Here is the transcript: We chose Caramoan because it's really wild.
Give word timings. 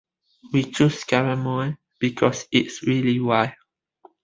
We 0.51 0.63
chose 0.71 1.03
Caramoan 1.03 1.77
because 1.99 2.47
it's 2.51 2.81
really 2.81 3.19
wild. 3.19 3.51